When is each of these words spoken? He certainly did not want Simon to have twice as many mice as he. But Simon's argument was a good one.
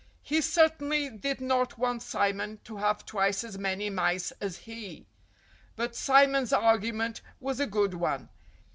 He 0.23 0.41
certainly 0.41 1.11
did 1.11 1.39
not 1.41 1.77
want 1.77 2.01
Simon 2.01 2.59
to 2.63 2.77
have 2.77 3.05
twice 3.05 3.43
as 3.43 3.59
many 3.59 3.91
mice 3.91 4.31
as 4.41 4.57
he. 4.65 5.05
But 5.75 5.95
Simon's 5.95 6.51
argument 6.51 7.21
was 7.39 7.59
a 7.59 7.67
good 7.67 7.93
one. 7.93 8.29